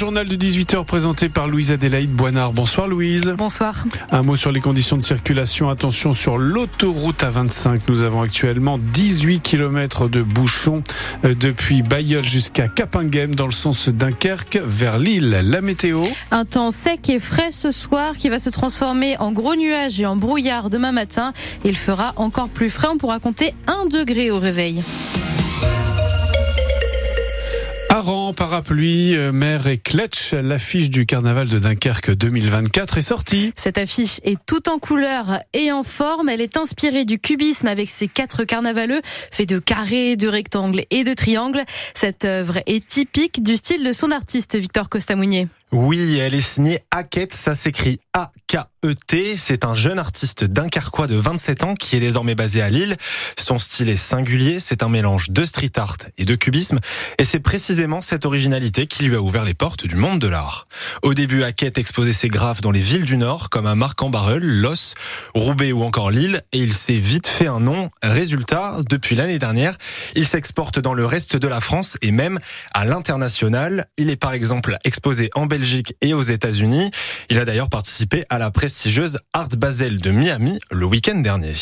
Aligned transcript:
journal 0.00 0.26
de 0.26 0.34
18h 0.34 0.86
présenté 0.86 1.28
par 1.28 1.46
Louise 1.46 1.72
Adélaïde 1.72 2.10
Boinard. 2.10 2.54
Bonsoir 2.54 2.88
Louise. 2.88 3.34
Bonsoir. 3.36 3.84
Un 4.10 4.22
mot 4.22 4.34
sur 4.34 4.50
les 4.50 4.60
conditions 4.60 4.96
de 4.96 5.02
circulation. 5.02 5.68
Attention 5.68 6.14
sur 6.14 6.38
l'autoroute 6.38 7.22
A25. 7.22 7.80
Nous 7.86 8.00
avons 8.00 8.22
actuellement 8.22 8.78
18 8.78 9.40
km 9.40 10.08
de 10.08 10.22
bouchons 10.22 10.82
euh, 11.26 11.34
depuis 11.34 11.82
Bayeul 11.82 12.24
jusqu'à 12.24 12.66
Capinghem 12.66 13.34
dans 13.34 13.44
le 13.44 13.52
sens 13.52 13.90
Dunkerque 13.90 14.58
vers 14.64 14.98
Lille. 14.98 15.38
La 15.44 15.60
météo. 15.60 16.02
Un 16.30 16.46
temps 16.46 16.70
sec 16.70 17.10
et 17.10 17.20
frais 17.20 17.52
ce 17.52 17.70
soir 17.70 18.16
qui 18.16 18.30
va 18.30 18.38
se 18.38 18.48
transformer 18.48 19.18
en 19.18 19.32
gros 19.32 19.54
nuages 19.54 20.00
et 20.00 20.06
en 20.06 20.16
brouillard 20.16 20.70
demain 20.70 20.92
matin. 20.92 21.34
Il 21.62 21.76
fera 21.76 22.14
encore 22.16 22.48
plus 22.48 22.70
frais. 22.70 22.88
On 22.90 22.96
pourra 22.96 23.18
compter 23.18 23.52
1 23.66 23.88
degré 23.88 24.30
au 24.30 24.38
réveil. 24.38 24.80
Aran, 27.92 28.32
parapluie, 28.32 29.16
euh, 29.16 29.32
mer 29.32 29.66
et 29.66 29.76
Kletsch, 29.76 30.32
l'affiche 30.32 30.90
du 30.90 31.06
carnaval 31.06 31.48
de 31.48 31.58
Dunkerque 31.58 32.12
2024 32.12 32.98
est 32.98 33.02
sortie. 33.02 33.52
Cette 33.56 33.78
affiche 33.78 34.20
est 34.22 34.38
toute 34.46 34.68
en 34.68 34.78
couleur 34.78 35.40
et 35.54 35.72
en 35.72 35.82
forme. 35.82 36.28
Elle 36.28 36.40
est 36.40 36.56
inspirée 36.56 37.04
du 37.04 37.18
cubisme 37.18 37.66
avec 37.66 37.90
ses 37.90 38.06
quatre 38.06 38.44
carnavaleux, 38.44 39.00
faits 39.04 39.48
de 39.48 39.58
carrés, 39.58 40.14
de 40.14 40.28
rectangles 40.28 40.84
et 40.92 41.02
de 41.02 41.12
triangles. 41.14 41.64
Cette 41.94 42.24
œuvre 42.24 42.58
est 42.66 42.86
typique 42.86 43.42
du 43.42 43.56
style 43.56 43.82
de 43.82 43.92
son 43.92 44.12
artiste 44.12 44.54
Victor 44.54 44.88
Costamounier. 44.88 45.48
Oui, 45.72 46.18
elle 46.20 46.34
est 46.34 46.40
signée 46.40 46.84
Hackett, 46.92 47.32
ça 47.32 47.56
s'écrit 47.56 47.98
A-K-E-T. 48.12 49.36
C'est 49.36 49.64
un 49.64 49.74
jeune 49.74 50.00
artiste 50.00 50.42
dunkerquois 50.42 51.06
de 51.06 51.14
27 51.14 51.62
ans 51.62 51.74
qui 51.74 51.94
est 51.94 52.00
désormais 52.00 52.34
basé 52.34 52.60
à 52.60 52.68
Lille. 52.68 52.96
Son 53.38 53.60
style 53.60 53.88
est 53.88 53.96
singulier, 53.96 54.58
c'est 54.58 54.82
un 54.82 54.88
mélange 54.88 55.30
de 55.30 55.44
street 55.44 55.70
art 55.76 55.96
et 56.18 56.24
de 56.24 56.34
cubisme. 56.34 56.80
Et 57.18 57.24
c'est 57.24 57.38
précisément 57.38 58.00
cette 58.00 58.26
originalité 58.26 58.88
qui 58.88 59.04
lui 59.04 59.14
a 59.14 59.20
ouvert 59.20 59.44
les 59.44 59.54
portes 59.54 59.86
du 59.86 59.94
monde 59.94 60.18
de 60.18 60.26
l'art. 60.26 60.66
Au 61.02 61.14
début, 61.14 61.44
Hackett 61.44 61.78
exposait 61.78 62.12
ses 62.12 62.28
graphes 62.28 62.60
dans 62.60 62.72
les 62.72 62.80
villes 62.80 63.04
du 63.04 63.16
Nord, 63.16 63.48
comme 63.48 63.66
à 63.66 63.76
Marc-en-Barœul, 63.76 64.42
Los, 64.42 64.94
Roubaix 65.34 65.70
ou 65.70 65.84
encore 65.84 66.10
Lille, 66.10 66.42
et 66.50 66.58
il 66.58 66.72
s'est 66.72 66.94
vite 66.94 67.28
fait 67.28 67.46
un 67.46 67.60
nom. 67.60 67.90
Résultat, 68.02 68.78
depuis 68.88 69.14
l'année 69.14 69.38
dernière, 69.38 69.76
il 70.16 70.26
s'exporte 70.26 70.80
dans 70.80 70.94
le 70.94 71.06
reste 71.06 71.36
de 71.36 71.46
la 71.46 71.60
France 71.60 71.96
et 72.02 72.10
même 72.10 72.40
à 72.74 72.84
l'international. 72.84 73.86
Il 73.96 74.10
est 74.10 74.16
par 74.16 74.32
exemple 74.32 74.76
exposé 74.84 75.30
en 75.36 75.46
Belgique 75.46 75.94
et 76.00 76.12
aux 76.12 76.22
États-Unis. 76.22 76.90
Il 77.28 77.38
a 77.38 77.44
d'ailleurs 77.44 77.68
participé 77.68 77.99
à 78.30 78.38
la 78.38 78.50
prestigieuse 78.50 79.18
Art 79.32 79.48
Basel 79.58 79.98
de 79.98 80.10
Miami 80.10 80.58
le 80.70 80.86
week-end 80.86 81.16
dernier. 81.16 81.52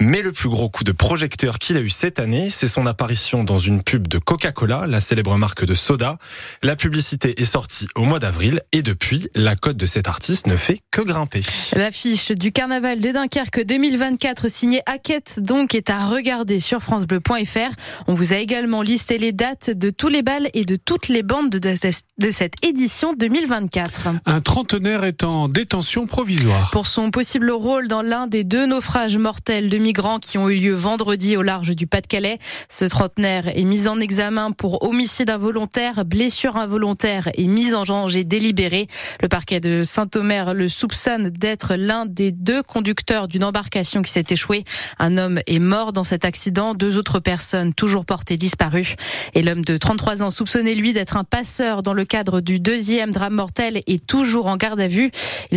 Mais 0.00 0.22
le 0.22 0.32
plus 0.32 0.48
gros 0.48 0.68
coup 0.68 0.82
de 0.82 0.90
projecteur 0.90 1.58
qu'il 1.58 1.76
a 1.76 1.80
eu 1.80 1.90
cette 1.90 2.18
année, 2.18 2.50
c'est 2.50 2.66
son 2.66 2.84
apparition 2.86 3.44
dans 3.44 3.60
une 3.60 3.82
pub 3.82 4.08
de 4.08 4.18
Coca-Cola, 4.18 4.86
la 4.88 5.00
célèbre 5.00 5.36
marque 5.36 5.64
de 5.64 5.74
soda. 5.74 6.18
La 6.62 6.74
publicité 6.74 7.40
est 7.40 7.44
sortie 7.44 7.86
au 7.94 8.02
mois 8.02 8.18
d'avril 8.18 8.60
et 8.72 8.82
depuis, 8.82 9.28
la 9.36 9.54
cote 9.54 9.76
de 9.76 9.86
cet 9.86 10.08
artiste 10.08 10.48
ne 10.48 10.56
fait 10.56 10.80
que 10.90 11.00
grimper. 11.00 11.42
L'affiche 11.74 12.32
du 12.32 12.50
carnaval 12.50 13.00
de 13.00 13.12
Dunkerque 13.12 13.64
2024 13.64 14.50
signée 14.50 14.82
Hackett 14.86 15.38
donc 15.40 15.74
est 15.74 15.90
à 15.90 16.06
regarder 16.06 16.58
sur 16.58 16.80
francebleu.fr. 16.80 17.74
On 18.08 18.14
vous 18.14 18.32
a 18.32 18.36
également 18.36 18.82
listé 18.82 19.18
les 19.18 19.32
dates 19.32 19.70
de 19.70 19.90
tous 19.90 20.08
les 20.08 20.22
balles 20.22 20.48
et 20.54 20.64
de 20.64 20.76
toutes 20.76 21.08
les 21.08 21.22
bandes 21.22 21.50
de 21.50 22.30
cette 22.30 22.54
édition 22.64 23.12
de 23.12 23.18
2024. 23.18 24.08
Un 24.26 24.40
trentenaire 24.40 25.04
est 25.04 25.22
en 25.22 25.48
détention 25.48 25.67
provisoire. 26.06 26.70
Pour 26.72 26.86
son 26.86 27.10
possible 27.10 27.50
rôle 27.50 27.88
dans 27.88 28.02
l'un 28.02 28.26
des 28.26 28.42
deux 28.42 28.66
naufrages 28.66 29.18
mortels 29.18 29.68
de 29.68 29.76
migrants 29.78 30.18
qui 30.18 30.38
ont 30.38 30.48
eu 30.48 30.56
lieu 30.56 30.72
vendredi 30.72 31.36
au 31.36 31.42
large 31.42 31.76
du 31.76 31.86
Pas-de-Calais, 31.86 32.38
ce 32.68 32.84
trentenaire 32.84 33.56
est 33.56 33.64
mis 33.64 33.86
en 33.86 34.00
examen 34.00 34.50
pour 34.50 34.82
homicide 34.82 35.30
involontaire, 35.30 36.04
blessure 36.04 36.56
involontaire 36.56 37.28
et 37.34 37.46
mise 37.46 37.74
en 37.74 37.84
danger 37.84 38.24
délibérée. 38.24 38.88
Le 39.22 39.28
parquet 39.28 39.60
de 39.60 39.84
Saint-Omer 39.84 40.54
le 40.54 40.68
soupçonne 40.68 41.30
d'être 41.30 41.74
l'un 41.74 42.06
des 42.06 42.32
deux 42.32 42.62
conducteurs 42.62 43.28
d'une 43.28 43.44
embarcation 43.44 44.02
qui 44.02 44.10
s'est 44.10 44.24
échouée. 44.30 44.64
Un 44.98 45.18
homme 45.18 45.38
est 45.46 45.58
mort 45.58 45.92
dans 45.92 46.04
cet 46.04 46.24
accident, 46.24 46.74
deux 46.74 46.96
autres 46.96 47.20
personnes 47.20 47.74
toujours 47.74 48.04
portées 48.04 48.36
disparues. 48.36 48.94
Et 49.34 49.42
l'homme 49.42 49.64
de 49.64 49.76
33 49.76 50.22
ans 50.22 50.30
soupçonné 50.30 50.74
lui 50.74 50.92
d'être 50.92 51.16
un 51.16 51.24
passeur 51.24 51.82
dans 51.82 51.94
le 51.94 52.04
cadre 52.04 52.40
du 52.40 52.58
deuxième 52.58 53.12
drame 53.12 53.34
mortel 53.34 53.82
est 53.86 54.06
toujours 54.06 54.48
en 54.48 54.56
garde 54.56 54.80
à 54.80 54.86
vue. 54.86 55.10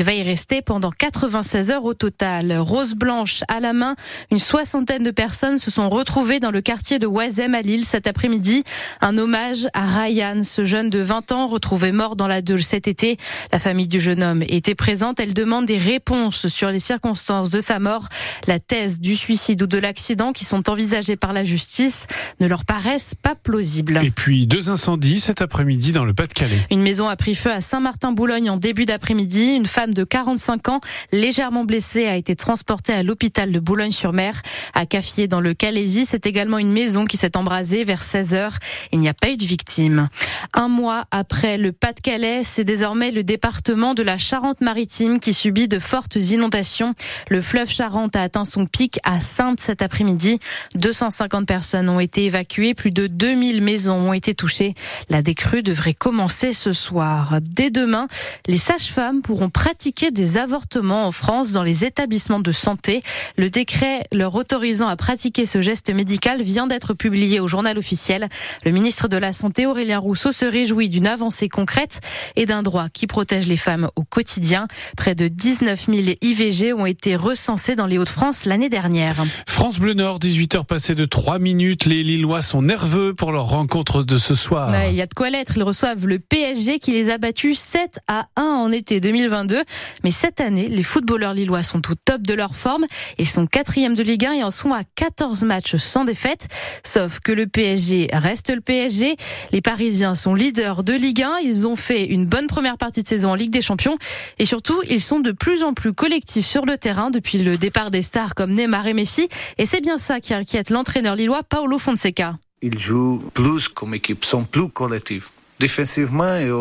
Va 0.04 0.14
y 0.14 0.24
rester 0.24 0.62
pendant 0.62 0.92
96 0.92 1.72
heures 1.72 1.86
au 1.86 1.94
total. 1.94 2.58
Rose 2.58 2.94
blanche 2.94 3.44
à 3.48 3.60
la 3.60 3.74
main, 3.74 3.96
une 4.32 4.40
soixantaine 4.40 5.04
de 5.04 5.12
personnes 5.12 5.58
se 5.58 5.72
sont 5.72 5.90
retrouvées 5.90 6.40
dans 6.40 6.52
le 6.52 6.62
quartier 6.62 7.00
de 7.00 7.08
Oisem 7.08 7.56
à 7.56 7.62
Lille 7.62 7.86
cet 7.86 8.08
après-midi. 8.08 8.64
Un 9.02 9.18
hommage 9.18 9.68
à 9.74 9.86
Ryan, 9.86 10.44
ce 10.44 10.66
jeune 10.66 10.90
de 10.90 11.00
20 11.00 11.32
ans 11.32 11.48
retrouvé 11.48 11.92
mort 11.92 12.16
dans 12.16 12.28
la 12.28 12.42
Deule 12.42 12.64
cet 12.64 12.88
été. 12.88 13.18
La 13.52 13.60
famille 13.60 13.88
du 13.88 14.00
jeune 14.00 14.24
homme 14.24 14.44
était 14.48 14.76
présente. 14.76 15.20
Elle 15.20 15.34
demande 15.34 15.66
des 15.66 15.78
réponses 15.78 16.48
sur 16.48 16.70
les 16.72 16.80
circonstances 16.80 17.50
de 17.50 17.60
sa 17.60 17.80
mort. 17.80 18.08
La 18.48 18.60
thèse 18.60 19.00
du 19.00 19.16
suicide 19.16 19.62
ou 19.64 19.68
de 19.68 19.78
l'accident 19.78 20.32
qui 20.34 20.46
sont 20.46 20.70
envisagées 20.70 21.16
par 21.16 21.34
la 21.34 21.44
justice 21.44 22.08
ne 22.40 22.48
leur 22.48 22.66
paraissent 22.66 23.16
pas 23.16 23.36
plausibles. 23.36 24.00
Et 24.04 24.12
puis 24.12 24.48
deux 24.48 24.70
incendies 24.70 25.20
cet 25.20 25.42
après-midi 25.42 25.92
dans 25.92 26.06
le 26.06 26.14
Pas-de-Calais. 26.14 26.68
Une 26.72 26.82
maison 26.82 27.08
a 27.08 27.16
pris 27.16 27.36
feu 27.36 27.52
à 27.52 27.62
Saint-Martin-Boulogne 27.62 28.50
en 28.50 28.58
début 28.58 28.86
d'après-midi. 28.86 29.54
Une 29.56 29.66
femme 29.66 29.91
de 29.94 30.04
45 30.04 30.70
ans, 30.70 30.82
légèrement 31.12 31.66
blessée, 31.66 32.06
a 32.06 32.16
été 32.16 32.36
transportée 32.36 32.94
à 32.94 33.04
l'hôpital 33.04 33.52
de 33.52 33.60
Boulogne-sur-Mer. 33.60 34.42
À 34.74 34.86
Caffier, 34.86 35.28
dans 35.28 35.42
le 35.42 35.54
Calaisie, 35.54 36.06
c'est 36.06 36.26
également 36.26 36.58
une 36.58 36.72
maison 36.72 37.06
qui 37.06 37.18
s'est 37.18 37.36
embrasée 37.38 37.84
vers 37.84 38.02
16 38.02 38.34
heures. 38.34 38.58
Il 38.92 39.00
n'y 39.00 39.10
a 39.10 39.14
pas 39.14 39.30
eu 39.30 39.38
de 39.38 39.44
victime. 39.44 40.10
Un 40.54 40.68
mois 40.68 41.06
après 41.12 41.58
le 41.58 41.72
Pas-de-Calais, 41.72 42.42
c'est 42.44 42.64
désormais 42.64 43.12
le 43.12 43.24
département 43.24 43.94
de 43.94 44.04
la 44.04 44.18
Charente-Maritime 44.18 45.20
qui 45.20 45.34
subit 45.34 45.68
de 45.68 45.80
fortes 45.80 46.16
inondations. 46.16 46.94
Le 47.30 47.42
fleuve 47.42 47.70
Charente 47.70 48.16
a 48.16 48.22
atteint 48.22 48.46
son 48.46 48.66
pic 48.66 49.00
à 49.04 49.20
Sainte 49.20 49.60
cet 49.60 49.82
après-midi. 49.82 50.40
250 50.76 51.46
personnes 51.46 51.90
ont 51.90 52.00
été 52.00 52.26
évacuées, 52.26 52.74
plus 52.74 52.92
de 52.92 53.08
2000 53.08 53.62
maisons 53.62 54.10
ont 54.10 54.14
été 54.14 54.34
touchées. 54.34 54.76
La 55.10 55.22
décrue 55.22 55.64
devrait 55.64 55.94
commencer 55.94 56.54
ce 56.54 56.74
soir. 56.74 57.40
Dès 57.42 57.70
demain, 57.70 58.08
les 58.48 58.58
sages-femmes 58.58 59.22
pourront 59.22 59.50
pratiquer 59.50 59.81
des 60.12 60.38
avortements 60.38 61.08
en 61.08 61.12
France 61.12 61.52
dans 61.52 61.64
les 61.64 61.86
établissements 61.86 62.40
de 62.40 62.52
santé. 62.52 63.02
Le 63.36 63.50
décret 63.50 64.06
leur 64.12 64.36
autorisant 64.36 64.88
à 64.88 64.96
pratiquer 64.96 65.48
ce 65.48 65.62
geste 65.62 65.90
médical 65.90 66.44
vient 66.44 66.68
d'être 66.68 66.94
publié 66.94 67.40
au 67.40 67.48
journal 67.48 67.78
officiel. 67.80 68.30
Le 68.64 68.72
ministre 68.72 69.08
de 69.08 69.18
la 69.18 69.34
Santé, 69.34 69.66
Aurélien 69.66 69.98
Rousseau, 69.98 70.32
se 70.32 70.46
réjouit 70.46 70.90
d'une 70.90 71.08
avancée 71.08 71.50
concrète 71.50 72.00
et 72.36 72.46
d'un 72.46 72.62
droit 72.62 72.90
qui 72.94 73.08
protège 73.08 73.48
les 73.48 73.58
femmes 73.58 73.90
au 73.96 74.04
quotidien. 74.04 74.68
Près 74.98 75.16
de 75.16 75.28
19 75.28 75.88
000 75.88 75.98
IVG 76.22 76.74
ont 76.74 76.86
été 76.86 77.16
recensés 77.16 77.76
dans 77.76 77.88
les 77.88 77.98
Hauts-de-France 77.98 78.46
l'année 78.46 78.70
dernière. 78.70 79.16
France 79.48 79.80
Bleu 79.80 79.96
Nord, 79.96 80.20
18h 80.20 80.66
passées 80.66 80.96
de 80.96 81.06
3 81.06 81.40
minutes. 81.40 81.86
Les 81.86 82.04
Lillois 82.04 82.44
sont 82.44 82.62
nerveux 82.62 83.16
pour 83.16 83.32
leur 83.32 83.46
rencontre 83.46 84.04
de 84.04 84.18
ce 84.18 84.36
soir. 84.36 84.72
Il 84.90 84.96
y 84.96 85.02
a 85.02 85.08
de 85.08 85.14
quoi 85.14 85.32
l'être. 85.32 85.58
Ils 85.58 85.64
reçoivent 85.64 86.06
le 86.06 86.20
PSG 86.20 86.78
qui 86.78 86.92
les 86.92 87.10
a 87.10 87.18
battus 87.18 87.58
7 87.58 88.00
à 88.08 88.28
1 88.36 88.44
en 88.44 88.72
été 88.72 89.00
2022. 89.00 89.64
Mais 90.04 90.12
cette 90.12 90.42
année, 90.42 90.68
les 90.68 90.84
footballeurs 90.84 91.34
lillois 91.34 91.64
sont 91.64 91.82
au 91.92 91.96
top 91.96 92.22
de 92.22 92.34
leur 92.34 92.56
forme. 92.56 92.86
Ils 93.18 93.28
sont 93.28 93.48
quatrième 93.48 93.96
de 93.96 94.04
Ligue 94.04 94.26
1 94.26 94.34
et 94.34 94.44
en 94.44 94.52
sont 94.52 94.74
à 94.74 94.84
14 94.96 95.44
matchs 95.44 95.76
sans 95.76 96.06
défaite. 96.06 96.48
Sauf 96.84 97.20
que 97.20 97.32
le 97.32 97.48
PSG 97.48 98.10
reste 98.14 98.50
le 98.50 98.62
PSG. 98.62 99.16
Les 99.52 99.62
Parisiens 99.62 100.16
sont 100.16 100.36
leaders 100.36 100.84
de 100.84 100.94
Ligue 100.94 101.24
1. 101.24 101.40
Ils 101.44 101.68
ont 101.68 101.76
fait 101.76 102.06
une 102.06 102.26
bonne 102.26 102.48
première 102.48 102.78
partie 102.78 103.04
de 103.04 103.08
saison 103.08 103.32
en 103.32 103.36
Ligue 103.36 103.52
des 103.52 103.62
Champions. 103.62 103.98
Et 104.40 104.46
surtout, 104.46 104.82
ils 104.90 105.02
sont 105.02 105.20
de 105.20 105.32
plus 105.32 105.64
en 105.64 105.74
plus 105.74 105.94
collectifs 105.94 106.46
sur 106.46 106.66
le 106.66 106.78
terrain 106.78 107.10
depuis 107.10 107.40
le 107.40 107.58
départ 107.58 107.92
des 107.92 108.02
stars 108.02 108.36
comme 108.36 108.52
Neymar 108.52 108.88
et 108.88 108.94
Messi. 108.94 109.30
Et 109.58 109.66
c'est 109.66 109.82
bien 109.82 109.98
ça 109.98 110.20
qui 110.20 110.34
inquiète 110.34 110.70
l'entraîneur 110.70 111.16
lillois 111.16 111.44
Paolo 111.44 111.78
Fonseca. 111.78 112.38
Ils 112.62 112.78
jouent 112.78 113.24
plus 113.34 113.68
comme 113.68 113.94
équipe, 113.94 114.24
sont 114.24 114.44
plus 114.44 114.70
collectifs 114.70 115.32
défensivement 115.62 116.36
et 116.36 116.52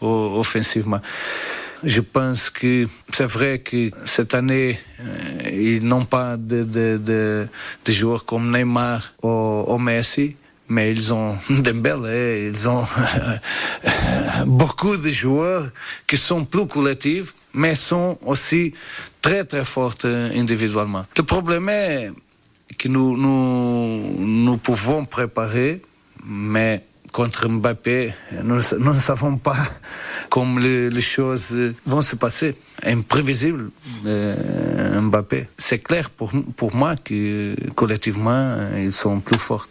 offensivement. 0.00 1.00
Je 1.84 2.00
pense 2.00 2.48
que 2.50 2.86
c'est 3.12 3.26
vrai 3.26 3.58
que 3.58 3.90
cette 4.04 4.34
année, 4.34 4.78
euh, 5.00 5.50
ils 5.52 5.84
n'ont 5.84 6.04
pas 6.04 6.36
de, 6.36 6.62
de, 6.62 6.96
de, 6.96 7.48
de, 7.84 7.92
joueurs 7.92 8.24
comme 8.24 8.52
Neymar 8.52 9.12
ou, 9.22 9.78
Messi, 9.78 10.36
mais 10.68 10.92
ils 10.92 11.12
ont 11.12 11.36
Dembélé, 11.50 12.50
ils 12.52 12.68
ont 12.68 12.84
beaucoup 14.46 14.96
de 14.96 15.10
joueurs 15.10 15.70
qui 16.06 16.16
sont 16.16 16.44
plus 16.44 16.68
collectifs, 16.68 17.34
mais 17.52 17.74
sont 17.74 18.16
aussi 18.24 18.74
très 19.20 19.44
très 19.44 19.64
forts 19.64 19.96
individuellement. 20.04 21.04
Le 21.16 21.24
problème 21.24 21.68
est 21.68 22.12
que 22.78 22.86
nous, 22.88 23.16
nous 23.16 24.56
pouvons 24.58 25.04
préparer, 25.04 25.82
mais 26.24 26.84
contre 27.12 27.48
Mbappé, 27.48 28.14
nous, 28.42 28.56
ne 28.56 28.92
savons 28.94 29.36
pas 29.36 29.56
comment 30.30 30.58
les, 30.58 31.00
choses 31.00 31.54
vont 31.86 32.00
se 32.00 32.16
passer. 32.16 32.56
Imprévisible, 32.84 33.70
euh, 34.06 35.00
Mbappé. 35.00 35.48
C'est 35.58 35.78
clair 35.78 36.10
pour, 36.10 36.32
pour 36.56 36.74
moi 36.74 36.96
que 36.96 37.54
collectivement, 37.74 38.56
ils 38.76 38.92
sont 38.92 39.20
plus 39.20 39.38
forts. 39.38 39.68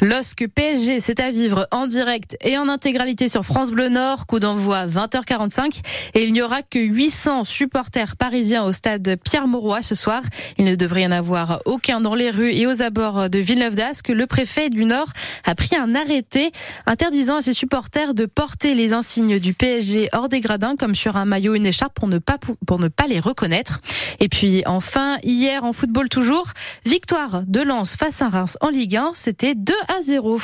LOSC 0.00 0.46
PSG, 0.48 1.00
c'est 1.00 1.20
à 1.20 1.30
vivre 1.30 1.68
en 1.70 1.86
direct 1.86 2.36
et 2.40 2.56
en 2.58 2.68
intégralité 2.68 3.28
sur 3.28 3.44
France 3.44 3.70
Bleu 3.70 3.88
Nord. 3.88 4.26
Coup 4.26 4.38
d'envoi 4.38 4.86
20h45 4.86 5.80
et 6.14 6.24
il 6.24 6.32
n'y 6.32 6.42
aura 6.42 6.62
que 6.62 6.78
800 6.78 7.44
supporters 7.44 8.16
parisiens 8.16 8.64
au 8.64 8.72
stade 8.72 9.16
Pierre-Mauroy 9.22 9.82
ce 9.82 9.94
soir. 9.94 10.22
Il 10.58 10.64
ne 10.64 10.74
devrait 10.74 11.02
y 11.02 11.06
en 11.06 11.12
avoir 11.12 11.60
aucun 11.66 12.00
dans 12.00 12.14
les 12.14 12.30
rues 12.30 12.52
et 12.52 12.66
aux 12.66 12.82
abords 12.82 13.28
de 13.28 13.38
Villeneuve 13.38 13.76
d'Ascq. 13.76 14.08
Le 14.08 14.26
préfet 14.26 14.70
du 14.70 14.84
Nord 14.84 15.08
a 15.44 15.54
pris 15.54 15.76
un 15.76 15.94
arrêté 15.94 16.50
interdisant 16.86 17.36
à 17.36 17.42
ses 17.42 17.54
supporters 17.54 18.14
de 18.14 18.26
porter 18.26 18.74
les 18.74 18.92
insignes 18.92 19.38
du 19.38 19.54
PSG 19.54 20.08
hors 20.12 20.28
des 20.28 20.40
gradins 20.40 20.76
comme 20.76 20.94
sur 20.94 21.16
un 21.16 21.24
maillot, 21.24 21.54
une 21.54 21.66
écharpe 21.66 21.94
pour 21.94 22.08
ne 22.08 22.18
pas, 22.18 22.38
pour 22.66 22.78
ne 22.78 22.88
pas 22.88 23.06
les 23.06 23.20
reconnaître. 23.20 23.80
Et 24.20 24.28
puis 24.28 24.62
enfin, 24.66 25.18
hier 25.22 25.64
en 25.64 25.72
football 25.72 26.08
toujours, 26.08 26.46
victoire 26.84 27.42
de 27.46 27.60
Lens 27.60 27.96
face 27.96 28.22
à 28.22 28.28
Reims 28.28 28.56
en 28.60 28.68
Ligue 28.68 28.96
1, 28.96 29.12
c'était 29.14 29.54
2 29.54 29.74
à 29.88 29.91
0. 30.00 30.38